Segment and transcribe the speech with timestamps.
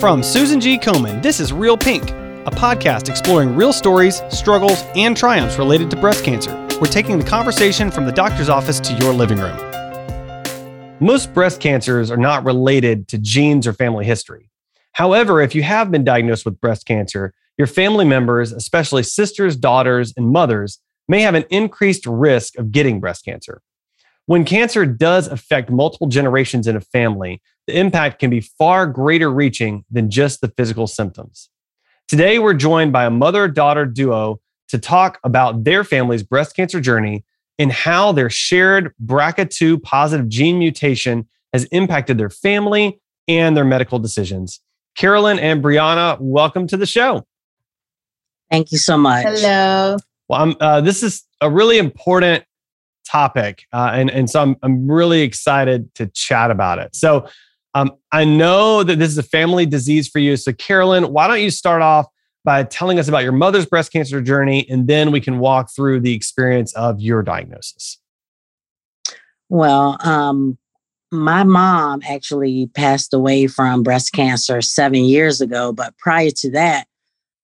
[0.00, 0.78] From Susan G.
[0.78, 5.96] Komen, this is Real Pink, a podcast exploring real stories, struggles, and triumphs related to
[5.98, 6.56] breast cancer.
[6.80, 9.58] We're taking the conversation from the doctor's office to your living room.
[11.00, 14.48] Most breast cancers are not related to genes or family history.
[14.92, 20.14] However, if you have been diagnosed with breast cancer, your family members, especially sisters, daughters,
[20.16, 20.78] and mothers,
[21.08, 23.60] may have an increased risk of getting breast cancer.
[24.24, 29.30] When cancer does affect multiple generations in a family, the impact can be far greater
[29.30, 31.48] reaching than just the physical symptoms.
[32.08, 36.80] Today, we're joined by a mother daughter duo to talk about their family's breast cancer
[36.80, 37.24] journey
[37.60, 44.00] and how their shared BRCA2 positive gene mutation has impacted their family and their medical
[44.00, 44.60] decisions.
[44.96, 47.24] Carolyn and Brianna, welcome to the show.
[48.50, 49.24] Thank you so much.
[49.24, 49.96] Hello.
[50.28, 52.44] Well, uh, this is a really important
[53.06, 56.94] topic, uh, and and so I'm I'm really excited to chat about it.
[56.96, 57.28] So,
[57.74, 60.36] um, I know that this is a family disease for you.
[60.36, 62.06] So, Carolyn, why don't you start off
[62.44, 66.00] by telling us about your mother's breast cancer journey, and then we can walk through
[66.00, 67.98] the experience of your diagnosis.
[69.48, 70.56] Well, um,
[71.12, 76.86] my mom actually passed away from breast cancer seven years ago, but prior to that,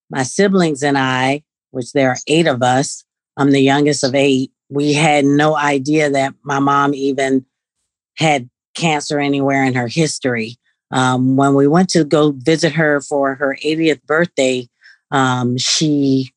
[0.08, 1.42] my siblings and I,
[1.73, 3.05] which there are eight of us,
[3.36, 7.45] I'm the youngest of eight, we had no idea that my mom even
[8.17, 10.57] had cancer anywhere in her history.
[10.93, 14.69] Um, when we went to go visit her for her 80th birthday,
[15.11, 16.33] um, she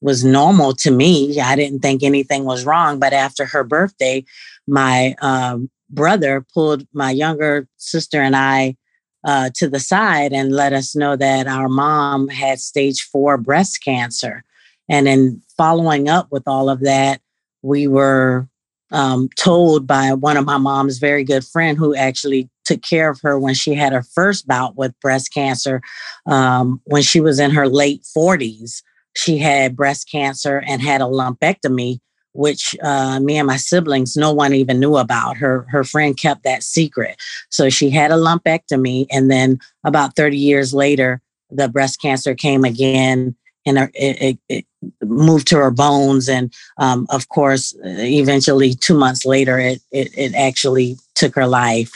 [0.00, 1.40] was normal to me.
[1.40, 2.98] I didn't think anything was wrong.
[2.98, 4.24] But after her birthday,
[4.66, 8.76] my um, brother pulled my younger sister and I
[9.24, 13.84] uh, to the side and let us know that our mom had stage four breast
[13.84, 14.44] cancer.
[14.88, 17.20] And in following up with all of that,
[17.62, 18.48] we were
[18.92, 23.20] um, told by one of my mom's very good friend who actually took care of
[23.22, 25.80] her when she had her first bout with breast cancer.
[26.26, 28.82] Um, when she was in her late 40s
[29.14, 32.00] she had breast cancer and had a lumpectomy
[32.32, 35.36] which uh, me and my siblings no one even knew about.
[35.36, 37.16] Her her friend kept that secret.
[37.50, 41.20] So she had a lumpectomy and then about 30 years later
[41.50, 43.34] the breast cancer came again
[43.66, 44.64] and it, it, it
[45.02, 46.28] moved to her bones.
[46.28, 51.92] And um, of course, eventually, two months later, it, it, it actually took her life.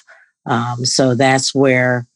[0.47, 2.07] Um, so that's where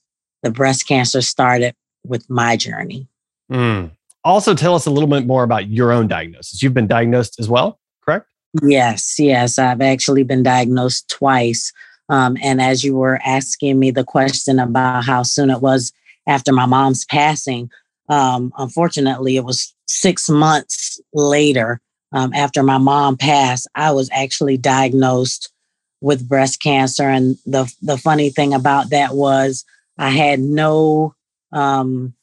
[0.43, 1.75] the breast cancer started
[2.07, 3.09] with my journey.
[3.51, 3.91] Mm.
[4.25, 6.63] Also, tell us a little bit more about your own diagnosis.
[6.63, 8.27] You've been diagnosed as well, correct?
[8.63, 9.59] Yes, yes.
[9.59, 11.73] I've actually been diagnosed twice.
[12.11, 15.93] Um, and as you were asking me the question about how soon it was
[16.27, 17.71] after my mom's passing,
[18.09, 21.81] um, unfortunately, it was six months later
[22.13, 23.69] um, after my mom passed.
[23.75, 25.53] I was actually diagnosed
[26.01, 29.65] with breast cancer, and the the funny thing about that was
[29.99, 31.15] I had no
[31.53, 32.15] um,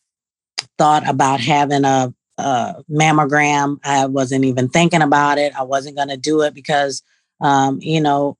[0.77, 3.79] thought about having a, a, mammogram.
[3.83, 5.53] I wasn't even thinking about it.
[5.57, 7.03] I wasn't going to do it because,
[7.41, 8.37] um, you know,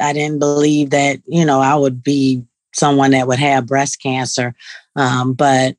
[0.00, 2.44] I didn't believe that you know I would be
[2.74, 4.54] someone that would have breast cancer.
[4.96, 5.76] Um, but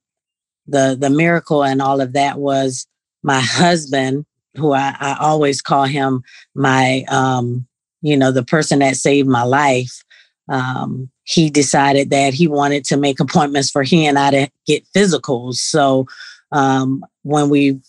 [0.67, 2.87] the the miracle and all of that was
[3.23, 6.23] my husband, who I, I always call him
[6.55, 7.67] my um,
[8.01, 10.03] you know, the person that saved my life.
[10.49, 14.87] Um, he decided that he wanted to make appointments for he and I to get
[14.95, 15.55] physicals.
[15.55, 16.07] So
[16.53, 17.81] um, when we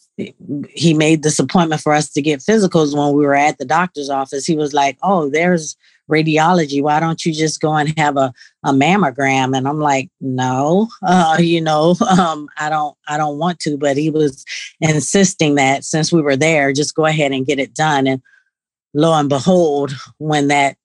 [0.68, 4.10] he made this appointment for us to get physicals when we were at the doctor's
[4.10, 5.76] office, he was like, "Oh, there's
[6.08, 6.82] radiology.
[6.82, 8.32] Why don't you just go and have a,
[8.64, 9.56] a mammogram?
[9.56, 13.76] And I'm like, no, uh, you know, um, I don't, I don't want to.
[13.76, 14.44] But he was
[14.80, 18.06] insisting that since we were there, just go ahead and get it done.
[18.06, 18.22] And
[18.94, 20.76] lo and behold, when that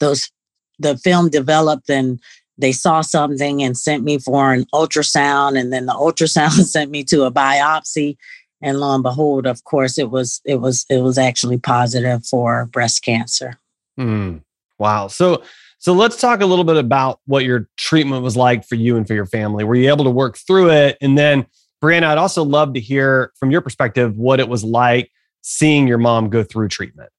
[0.00, 0.30] those
[0.78, 2.18] the film developed and
[2.58, 7.04] they saw something and sent me for an ultrasound and then the ultrasound sent me
[7.04, 8.16] to a biopsy
[8.62, 12.66] and lo and behold of course it was it was it was actually positive for
[12.66, 13.59] breast cancer
[14.00, 14.42] Mm,
[14.78, 15.08] wow.
[15.08, 15.42] So,
[15.78, 19.06] so let's talk a little bit about what your treatment was like for you and
[19.06, 19.62] for your family.
[19.62, 20.96] Were you able to work through it?
[21.00, 21.46] And then,
[21.82, 25.10] Brianna, I'd also love to hear from your perspective what it was like
[25.42, 27.10] seeing your mom go through treatment.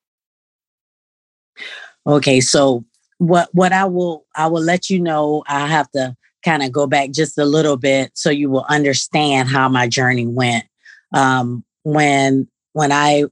[2.05, 2.83] Okay, so
[3.19, 5.43] what what I will I will let you know.
[5.47, 9.49] I have to kind of go back just a little bit so you will understand
[9.49, 10.65] how my journey went.
[11.13, 13.25] Um, when when I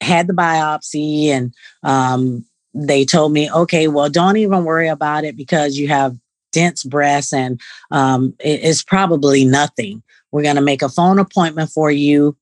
[0.00, 2.44] had the biopsy and um,
[2.76, 6.16] they told me, okay, well, don't even worry about it because you have
[6.52, 10.02] dense breasts and um, it, it's probably nothing.
[10.30, 12.36] We're going to make a phone appointment for you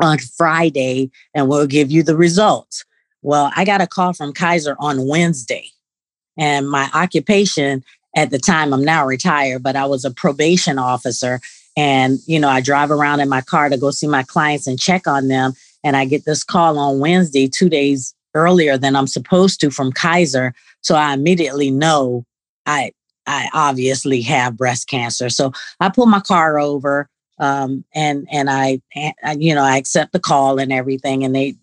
[0.00, 2.84] on Friday and we'll give you the results.
[3.22, 5.68] Well, I got a call from Kaiser on Wednesday,
[6.38, 7.84] and my occupation
[8.14, 11.40] at the time, I'm now retired, but I was a probation officer.
[11.76, 14.78] And, you know, I drive around in my car to go see my clients and
[14.78, 15.52] check on them.
[15.84, 19.92] And I get this call on Wednesday, two days earlier than I'm supposed to from
[19.92, 20.54] Kaiser.
[20.80, 22.24] So I immediately know
[22.66, 22.92] I
[23.26, 25.28] I obviously have breast cancer.
[25.28, 27.08] So I pull my car over
[27.38, 28.80] um, and and I,
[29.24, 31.54] I you know I accept the call and everything, and they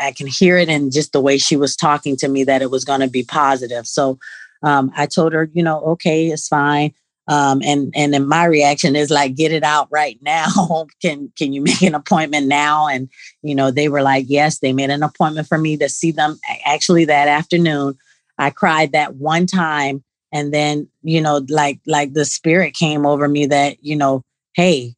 [0.00, 2.70] I can hear it in just the way she was talking to me that it
[2.70, 3.86] was going to be positive.
[3.86, 4.18] So
[4.62, 6.92] um, I told her, you know, okay, it's fine.
[7.32, 10.48] Um, and and then my reaction is like, get it out right now.
[11.02, 12.86] can can you make an appointment now?
[12.86, 13.08] And
[13.42, 16.38] you know, they were like, yes, they made an appointment for me to see them
[16.66, 17.96] actually that afternoon.
[18.38, 23.28] I cried that one time, and then you know, like like the spirit came over
[23.28, 24.22] me that you know,
[24.54, 24.94] hey,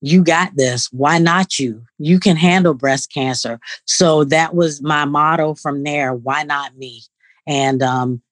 [0.00, 0.88] you got this.
[0.92, 1.84] Why not you?
[1.98, 3.60] You can handle breast cancer.
[3.86, 6.14] So that was my motto from there.
[6.14, 7.02] Why not me?
[7.46, 8.22] And um,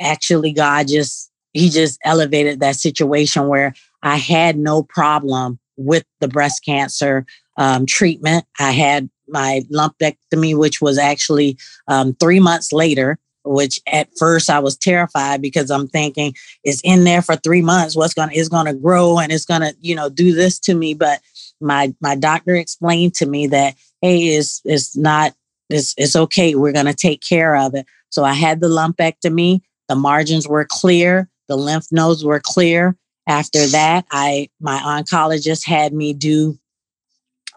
[0.00, 6.28] actually, God just, He just elevated that situation where I had no problem with the
[6.28, 7.24] breast cancer
[7.56, 8.44] um, treatment.
[8.60, 11.56] I had my lumpectomy, which was actually
[11.88, 16.34] um, three months later which at first I was terrified because I'm thinking
[16.64, 17.94] it's in there for three months.
[17.94, 20.94] What's gonna is gonna grow and it's gonna, you know, do this to me.
[20.94, 21.20] But
[21.60, 25.34] my my doctor explained to me that hey, it's it's not
[25.70, 26.54] it's it's okay.
[26.54, 27.86] We're gonna take care of it.
[28.10, 29.60] So I had the lumpectomy.
[29.88, 31.28] The margins were clear.
[31.48, 32.96] The lymph nodes were clear.
[33.26, 36.58] After that, I my oncologist had me do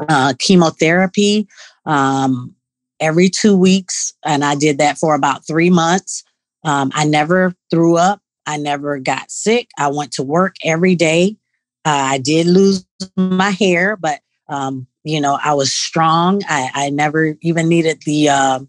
[0.07, 1.47] uh, chemotherapy.
[1.85, 2.55] Um,
[2.99, 4.13] every two weeks.
[4.25, 6.23] And I did that for about three months.
[6.63, 8.21] Um, I never threw up.
[8.45, 9.69] I never got sick.
[9.77, 11.37] I went to work every day.
[11.85, 12.85] Uh, I did lose
[13.15, 14.19] my hair, but
[14.49, 16.41] um, you know, I was strong.
[16.47, 18.59] I, I never even needed the uh,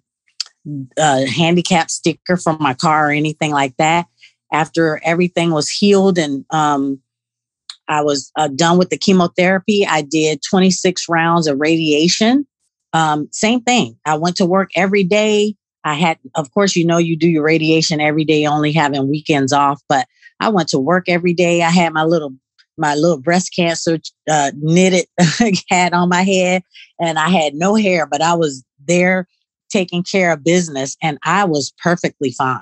[0.97, 4.07] uh, handicap sticker from my car or anything like that.
[4.53, 7.01] After everything was healed and um,
[7.89, 12.47] I was uh, done with the chemotherapy, I did 26 rounds of radiation.
[12.93, 13.99] Um, same thing.
[14.05, 15.55] I went to work every day.
[15.85, 19.53] I had, of course, you know, you do your radiation every day, only having weekends
[19.53, 20.07] off, but
[20.41, 21.63] I went to work every day.
[21.63, 22.35] I had my little
[22.79, 23.99] my little breast cancer
[24.31, 25.07] uh, knitted
[25.69, 26.63] hat on my head
[27.01, 29.27] and I had no hair, but I was there
[29.69, 32.61] taking care of business and I was perfectly fine.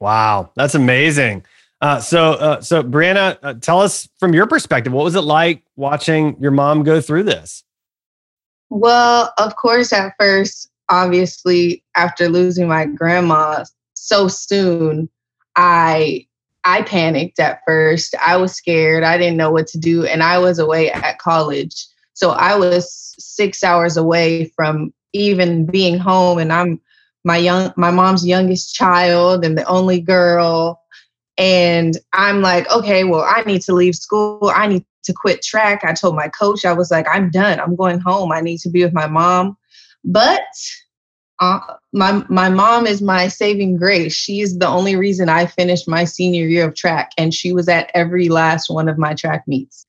[0.00, 1.44] Wow, that's amazing.
[1.80, 5.62] Uh, so, uh, so Brianna, uh, tell us from your perspective, what was it like
[5.76, 7.64] watching your mom go through this?
[8.70, 13.64] Well, of course, at first, obviously, after losing my grandma
[13.94, 15.08] so soon,
[15.56, 16.26] I
[16.64, 18.14] I panicked at first.
[18.20, 19.02] I was scared.
[19.02, 23.14] I didn't know what to do, and I was away at college, so I was
[23.18, 26.38] six hours away from even being home.
[26.38, 26.80] And I'm
[27.24, 30.80] my young my mom's youngest child and the only girl.
[31.38, 34.52] And I'm like, okay, well, I need to leave school.
[34.54, 35.84] I need to quit track.
[35.84, 37.58] I told my coach, I was like, I'm done.
[37.58, 38.32] I'm going home.
[38.32, 39.56] I need to be with my mom.
[40.04, 40.42] But
[41.40, 41.58] uh,
[41.94, 44.14] my my mom is my saving grace.
[44.14, 47.68] She is the only reason I finished my senior year of track, and she was
[47.68, 49.86] at every last one of my track meets.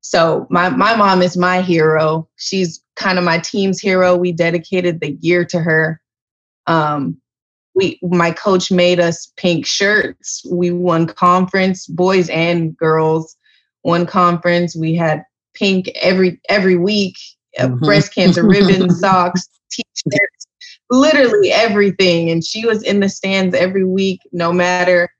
[0.00, 2.28] So my my mom is my hero.
[2.36, 4.16] She's kind of my team's hero.
[4.16, 6.00] We dedicated the year to her.
[6.66, 7.20] Um,
[7.74, 10.44] we my coach made us pink shirts.
[10.50, 13.36] We won conference, boys and girls
[13.82, 14.74] one conference.
[14.74, 17.16] We had pink every every week,
[17.58, 17.84] uh, mm-hmm.
[17.84, 20.46] breast cancer ribbons, socks, t-shirts,
[20.90, 22.30] literally everything.
[22.30, 25.12] And she was in the stands every week, no matter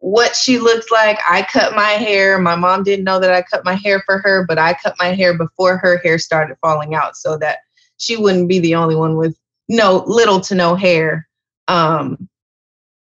[0.00, 1.18] what she looked like.
[1.28, 2.38] I cut my hair.
[2.38, 5.14] My mom didn't know that I cut my hair for her, but I cut my
[5.14, 7.58] hair before her hair started falling out so that
[7.96, 9.36] she wouldn't be the only one with
[9.68, 11.28] no little to no hair.
[11.66, 12.28] Um,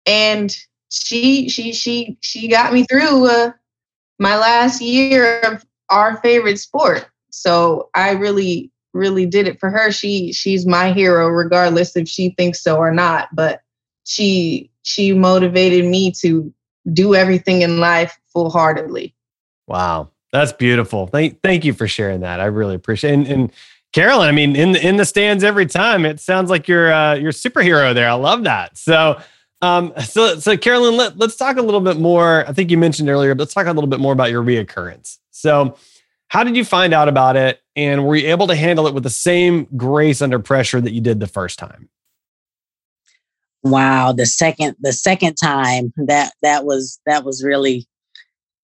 [0.05, 0.55] and
[0.89, 3.51] she she she she got me through uh,
[4.19, 7.07] my last year of our favorite sport.
[7.29, 9.91] So I really, really did it for her.
[9.91, 13.29] She she's my hero, regardless if she thinks so or not.
[13.33, 13.61] But
[14.05, 16.53] she she motivated me to
[16.93, 19.13] do everything in life full heartedly.
[19.67, 20.09] Wow.
[20.31, 21.07] That's beautiful.
[21.07, 22.39] Thank thank you for sharing that.
[22.39, 23.13] I really appreciate it.
[23.13, 23.51] And, and
[23.93, 27.31] Carolyn, I mean, in in the stands every time, it sounds like you're uh, you're
[27.31, 28.09] superhero there.
[28.09, 28.77] I love that.
[28.77, 29.19] So
[29.61, 32.45] um, so, so Carolyn, let, let's talk a little bit more.
[32.47, 35.17] I think you mentioned earlier, but let's talk a little bit more about your reoccurrence.
[35.31, 35.75] So,
[36.29, 39.03] how did you find out about it, and were you able to handle it with
[39.03, 41.89] the same grace under pressure that you did the first time?
[43.63, 47.87] Wow, the second the second time that that was that was really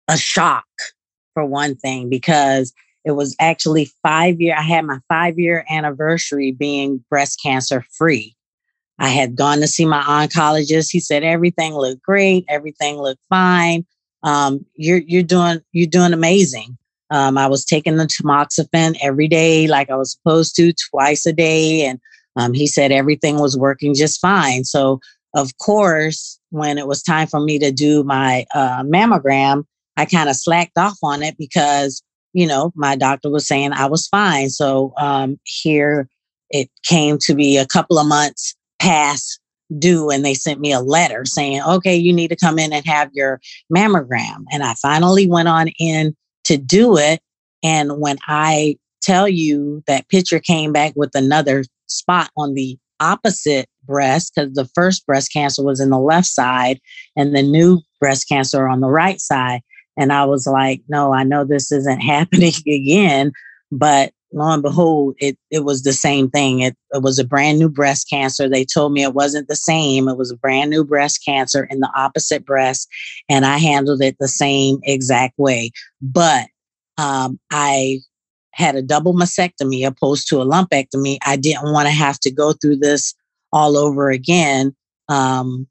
[0.07, 0.67] a shock
[1.35, 2.73] for one thing because
[3.05, 4.55] it was actually five year.
[4.57, 8.37] I had my five year anniversary being breast cancer free
[8.99, 10.91] I had gone to see my oncologist.
[10.91, 13.87] He said everything looked great, everything looked fine.
[14.25, 16.77] Um, you're you're doing you're doing amazing.
[17.11, 21.33] Um, I was taking the tamoxifen every day, like I was supposed to, twice a
[21.33, 21.99] day, and
[22.37, 24.65] um, he said everything was working just fine.
[24.65, 25.01] So,
[25.35, 29.65] of course, when it was time for me to do my uh, mammogram,
[29.97, 32.03] I kind of slacked off on it because
[32.39, 34.49] you know my doctor was saying I was fine.
[34.49, 36.09] So um, here
[36.51, 39.41] it came to be a couple of months past
[39.77, 42.87] due and they sent me a letter saying, okay, you need to come in and
[42.87, 43.41] have your
[43.75, 44.45] mammogram.
[44.53, 46.15] And I finally went on in
[46.45, 47.21] to do it.
[47.65, 53.69] And when I tell you that picture came back with another spot on the opposite
[53.85, 56.79] breast, because the first breast cancer was in the left side
[57.17, 59.61] and the new breast cancer on the right side.
[59.99, 63.33] And I was like, no, I know this isn't happening again.
[63.71, 66.61] But lo and behold, it, it was the same thing.
[66.61, 68.49] It, it was a brand new breast cancer.
[68.49, 70.09] They told me it wasn't the same.
[70.09, 72.89] It was a brand new breast cancer in the opposite breast.
[73.29, 75.73] And I handled it the same exact way.
[76.01, 76.47] But
[76.97, 78.01] um, I
[78.53, 81.19] had a double mastectomy opposed to a lumpectomy.
[81.25, 83.15] I didn't want to have to go through this
[83.53, 84.75] all over again.
[85.09, 85.69] Um,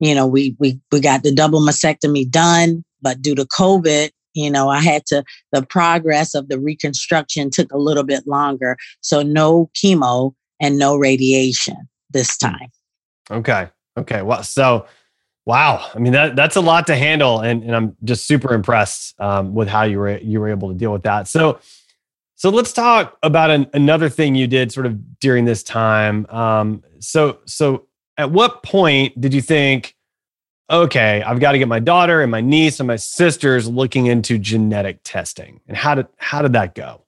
[0.00, 4.50] you know, we we we got the double mastectomy done, but due to COVID, you
[4.50, 8.76] know i had to the progress of the reconstruction took a little bit longer.
[9.00, 11.76] So no chemo and no radiation
[12.10, 12.68] this time.
[13.30, 13.68] Okay.
[13.96, 14.22] Okay.
[14.22, 14.86] Well so
[15.46, 15.90] wow.
[15.94, 19.54] I mean that that's a lot to handle and, and i'm just super impressed um,
[19.54, 21.28] with how you were you were able to deal with that.
[21.28, 21.60] So
[22.36, 26.26] so let's talk about an, another thing you did sort of during this time.
[26.30, 29.94] Um, so so at what point did you think
[30.70, 34.38] okay, I've got to get my daughter and my niece and my sisters looking into
[34.38, 35.60] genetic testing.
[35.66, 37.02] And how did how did that go?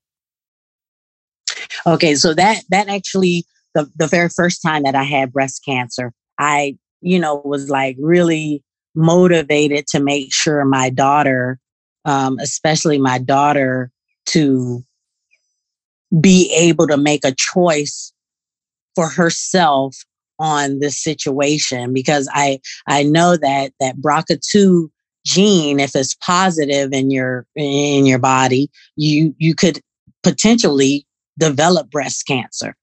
[1.87, 6.13] Okay, so that that actually the the very first time that I had breast cancer,
[6.39, 8.63] I you know was like really
[8.95, 11.59] motivated to make sure my daughter,
[12.05, 13.91] um, especially my daughter,
[14.27, 14.83] to
[16.21, 18.13] be able to make a choice
[18.95, 19.97] for herself
[20.43, 24.91] on this situation because I I know that that BRCA2
[25.25, 29.81] gene, if it's positive in your in your body, you you could
[30.23, 31.07] potentially
[31.39, 32.77] develop breast cancer.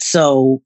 [0.00, 0.62] So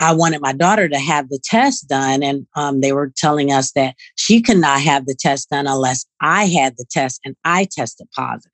[0.00, 3.72] I wanted my daughter to have the test done, and um, they were telling us
[3.72, 7.68] that she could not have the test done unless I had the test and I
[7.70, 8.50] tested positive.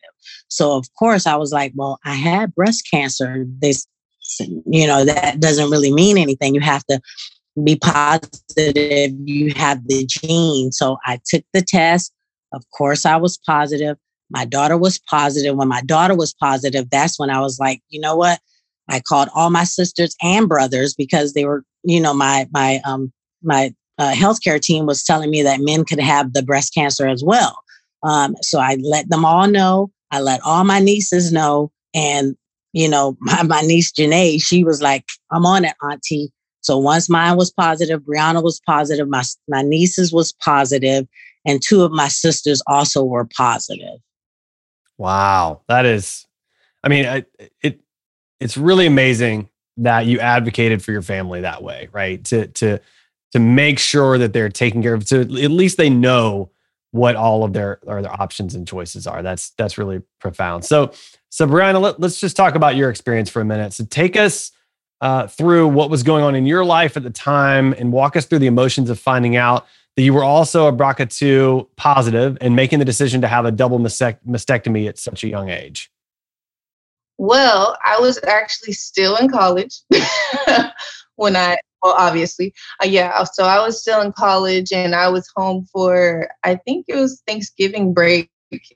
[0.49, 3.73] So of course I was like, "Well, I had breast cancer." They
[4.67, 6.55] you know, that doesn't really mean anything.
[6.55, 7.01] You have to
[7.63, 9.13] be positive.
[9.25, 10.73] You have the gene.
[10.73, 12.13] So I took the test.
[12.53, 13.97] Of course, I was positive.
[14.31, 15.57] My daughter was positive.
[15.57, 18.41] When my daughter was positive, that's when I was like, you know what?
[18.89, 23.13] I called all my sisters and brothers because they were, you know, my my um
[23.43, 27.23] my uh, healthcare team was telling me that men could have the breast cancer as
[27.25, 27.59] well.
[28.03, 29.91] Um, so I let them all know.
[30.11, 32.37] I let all my nieces know, and
[32.77, 36.33] you know, my, my niece Janae, she was like, I'm on it, auntie.
[36.61, 41.07] So once mine was positive, Brianna was positive, my, my nieces was positive,
[41.47, 43.99] and two of my sisters also were positive.
[44.99, 45.63] Wow.
[45.69, 46.27] That is,
[46.83, 47.81] I mean, it, it
[48.41, 52.23] it's really amazing that you advocated for your family that way, right?
[52.27, 52.81] To, to,
[53.33, 56.51] to make sure that they're taken care of, to at least they know
[56.97, 59.23] what all of their or their options and choices are.
[59.23, 60.65] That's that's really profound.
[60.65, 60.93] So
[61.29, 63.73] so Brianna, let, us just talk about your experience for a minute.
[63.73, 64.53] So take us
[65.01, 68.27] uh, through what was going on in your life at the time and walk us
[68.27, 72.79] through the emotions of finding out that you were also a BRCA2 positive and making
[72.79, 75.91] the decision to have a double mastectomy at such a young age.
[77.19, 79.81] Well, I was actually still in college
[81.17, 82.53] when I well, obviously,
[82.83, 83.23] uh, yeah.
[83.25, 87.23] So I was still in college, and I was home for I think it was
[87.27, 88.31] Thanksgiving break,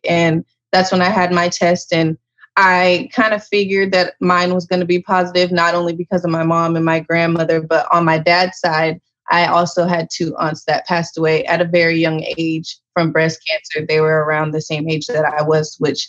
[0.09, 1.93] and that's when I had my test.
[1.93, 2.17] And
[2.57, 6.31] I kind of figured that mine was going to be positive, not only because of
[6.31, 10.65] my mom and my grandmother, but on my dad's side, I also had two aunts
[10.65, 13.87] that passed away at a very young age from breast cancer.
[13.87, 16.09] They were around the same age that I was, which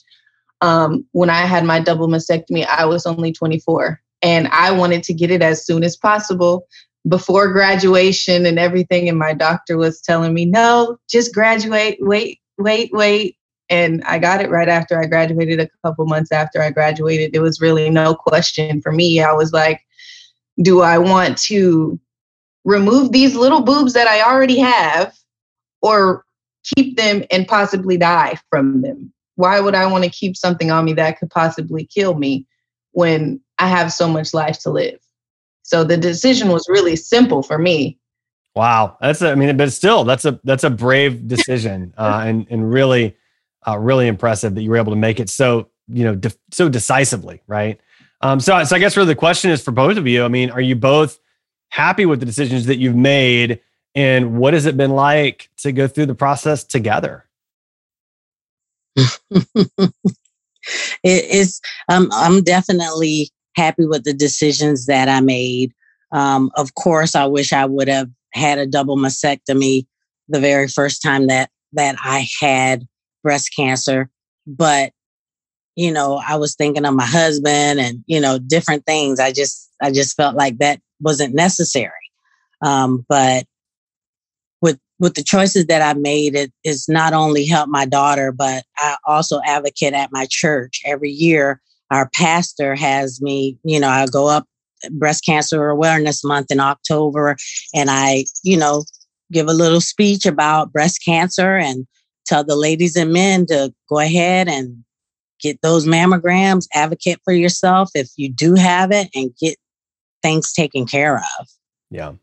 [0.61, 5.13] um, when I had my double mastectomy, I was only 24 and I wanted to
[5.13, 6.67] get it as soon as possible
[7.07, 9.09] before graduation and everything.
[9.09, 13.37] And my doctor was telling me, no, just graduate, wait, wait, wait.
[13.69, 17.31] And I got it right after I graduated, a couple months after I graduated.
[17.31, 19.21] There was really no question for me.
[19.21, 19.81] I was like,
[20.61, 21.99] do I want to
[22.65, 25.15] remove these little boobs that I already have
[25.81, 26.25] or
[26.75, 29.13] keep them and possibly die from them?
[29.35, 32.45] Why would I want to keep something on me that could possibly kill me
[32.91, 34.99] when I have so much life to live.
[35.71, 37.97] So the decision was really simple for me.
[38.55, 42.45] Wow, that's a, I mean, but still, that's a that's a brave decision, uh, and
[42.49, 43.15] and really,
[43.65, 46.67] uh, really impressive that you were able to make it so you know de- so
[46.67, 47.79] decisively, right?
[48.19, 50.25] Um, so so I guess really the question is for both of you.
[50.25, 51.19] I mean, are you both
[51.69, 53.61] happy with the decisions that you've made,
[53.95, 57.29] and what has it been like to go through the process together?
[58.97, 59.93] it
[61.03, 61.61] is.
[61.87, 65.73] Um, I'm definitely happy with the decisions that I made.
[66.11, 69.85] Um, of course, I wish I would have had a double mastectomy
[70.27, 72.87] the very first time that that I had
[73.23, 74.09] breast cancer,
[74.45, 74.91] but
[75.75, 79.19] you know, I was thinking of my husband and you know different things.
[79.19, 81.91] I just I just felt like that wasn't necessary.
[82.61, 83.45] Um, but
[84.61, 88.63] with with the choices that I made, it is not only help my daughter, but
[88.77, 91.61] I also advocate at my church every year.
[91.91, 94.47] Our pastor has me, you know, I go up
[94.89, 97.37] breast cancer awareness month in October.
[97.73, 98.85] And I, you know,
[99.31, 101.85] give a little speech about breast cancer and
[102.25, 104.83] tell the ladies and men to go ahead and
[105.39, 109.57] get those mammograms, advocate for yourself if you do have it, and get
[110.21, 111.47] things taken care of.
[111.89, 112.13] Yeah.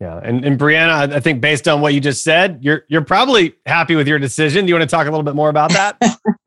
[0.00, 0.20] Yeah.
[0.22, 3.94] And, and Brianna, I think based on what you just said, you're you're probably happy
[3.94, 4.64] with your decision.
[4.64, 5.96] Do you want to talk a little bit more about that?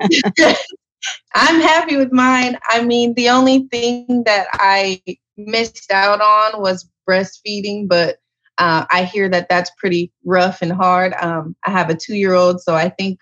[1.33, 2.57] I'm happy with mine.
[2.69, 5.01] I mean, the only thing that I
[5.37, 8.17] missed out on was breastfeeding, but
[8.57, 11.13] uh, I hear that that's pretty rough and hard.
[11.19, 13.19] Um, I have a two year old, so I think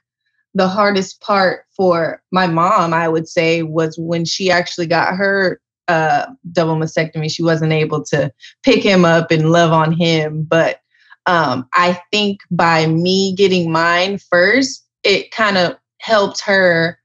[0.54, 5.60] the hardest part for my mom, I would say, was when she actually got her
[5.88, 7.32] uh, double mastectomy.
[7.32, 8.32] She wasn't able to
[8.64, 10.44] pick him up and love on him.
[10.44, 10.80] But
[11.26, 17.00] um, I think by me getting mine first, it kind of helped her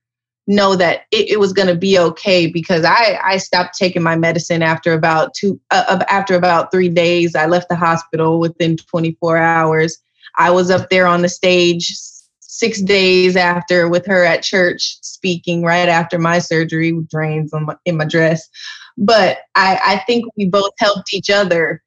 [0.48, 4.16] know that it, it was going to be okay because I, I stopped taking my
[4.16, 7.36] medicine after about two uh, after about three days.
[7.36, 9.98] I left the hospital within 24 hours.
[10.36, 11.94] I was up there on the stage
[12.40, 17.76] six days after with her at church speaking right after my surgery with drains my,
[17.84, 18.48] in my dress.
[18.96, 21.82] But I, I think we both helped each other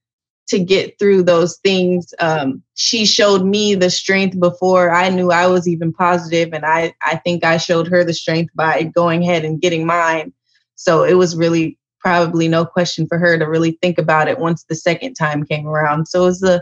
[0.51, 2.13] to get through those things.
[2.19, 6.93] Um, she showed me the strength before I knew I was even positive, and I
[7.01, 10.33] I think I showed her the strength by going ahead and getting mine.
[10.75, 14.63] So it was really probably no question for her to really think about it once
[14.63, 16.07] the second time came around.
[16.07, 16.61] So it was a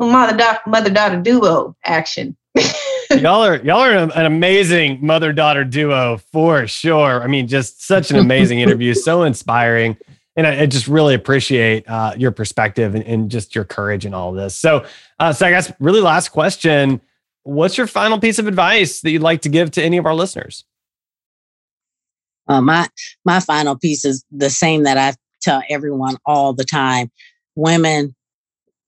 [0.00, 2.36] mother mother daughter duo action.
[3.10, 7.22] y'all are y'all are an amazing mother daughter duo for sure.
[7.22, 9.96] I mean, just such an amazing interview, so inspiring
[10.36, 14.14] and I, I, just really appreciate uh, your perspective and, and, just your courage in
[14.14, 14.54] all of this.
[14.54, 14.84] So,
[15.18, 17.00] uh, so I guess really last question:
[17.42, 20.14] What's your final piece of advice that you'd like to give to any of our
[20.14, 20.64] listeners?
[22.48, 22.88] Uh, my
[23.24, 27.10] my final piece is the same that I tell everyone all the time:
[27.54, 28.14] Women,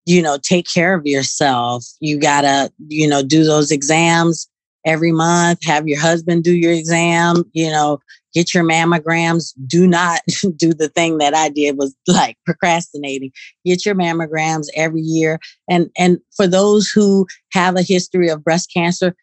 [0.04, 1.84] you know, take care of yourself.
[2.00, 4.48] You gotta, you know, do those exams
[4.86, 5.64] every month.
[5.64, 7.44] Have your husband do your exam.
[7.52, 7.98] You know,
[8.32, 9.52] get your mammograms.
[9.66, 10.20] Do not
[10.56, 13.32] do the thing that I did was like procrastinating.
[13.66, 15.38] Get your mammograms every year.
[15.68, 19.14] And and for those who have a history of breast cancer,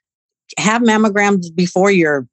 [0.60, 2.28] have mammograms before you're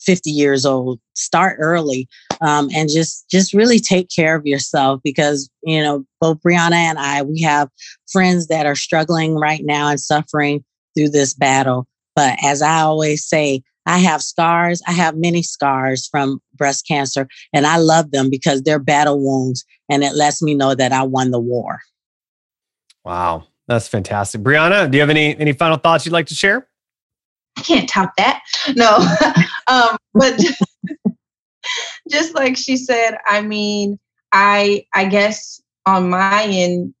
[0.00, 1.00] 50 years old.
[1.14, 2.08] Start early
[2.40, 6.98] um, and just just really take care of yourself because you know both Brianna and
[6.98, 7.68] I we have
[8.10, 10.64] friends that are struggling right now and suffering
[10.96, 11.86] through this battle.
[12.16, 14.82] But as I always say, I have scars.
[14.88, 19.64] I have many scars from breast cancer, and I love them because they're battle wounds,
[19.88, 21.80] and it lets me know that I won the war.
[23.04, 24.90] Wow, that's fantastic, Brianna.
[24.90, 26.66] Do you have any any final thoughts you'd like to share?
[27.56, 28.42] I can't top that.
[28.74, 28.96] No,
[29.68, 30.40] um, but
[32.10, 34.00] just like she said, I mean,
[34.32, 36.92] I I guess on my end,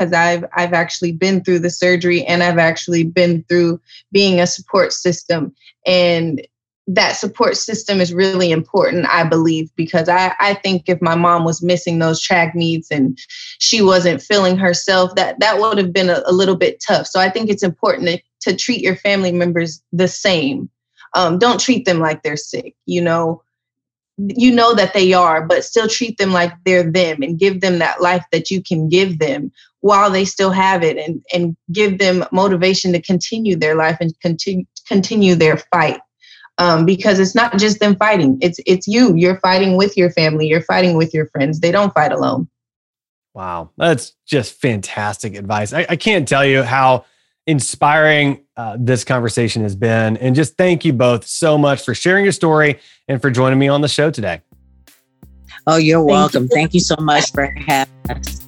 [0.00, 4.46] because I've I've actually been through the surgery and I've actually been through being a
[4.46, 5.54] support system.
[5.86, 6.46] And
[6.86, 11.44] that support system is really important i believe because I, I think if my mom
[11.44, 13.16] was missing those track meets and
[13.60, 17.06] she wasn't feeling herself that that would have been a, a little bit tough.
[17.06, 20.68] So i think it's important to, to treat your family members the same.
[21.14, 23.42] Um, don't treat them like they're sick you know
[24.28, 27.78] you know that they are but still treat them like they're them and give them
[27.78, 31.98] that life that you can give them while they still have it and and give
[31.98, 36.00] them motivation to continue their life and continue continue their fight.
[36.58, 38.36] Um, because it's not just them fighting.
[38.42, 39.14] It's it's you.
[39.16, 40.46] You're fighting with your family.
[40.46, 41.60] You're fighting with your friends.
[41.60, 42.50] They don't fight alone.
[43.32, 43.70] Wow.
[43.78, 45.72] That's just fantastic advice.
[45.72, 47.06] I, I can't tell you how
[47.50, 52.24] inspiring uh, this conversation has been and just thank you both so much for sharing
[52.24, 54.40] your story and for joining me on the show today
[55.66, 56.48] Oh, you're welcome.
[56.48, 58.46] Thank you so much for having us.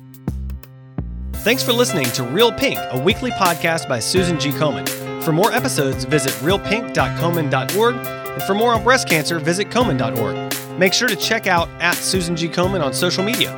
[1.44, 4.50] Thanks for listening to Real Pink, a weekly podcast by Susan G.
[4.50, 4.88] Komen.
[5.22, 10.78] For more episodes, visit realpink.komen.org, and for more on breast cancer, visit komen.org.
[10.78, 12.48] Make sure to check out at Susan G.
[12.48, 13.52] Komen on social media.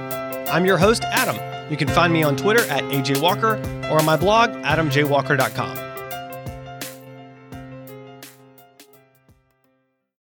[0.51, 1.37] I'm your host, Adam.
[1.71, 5.94] You can find me on Twitter at AJ Walker or on my blog, adamjwalker.com.